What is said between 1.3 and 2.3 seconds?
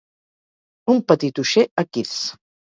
uixer a Keith's.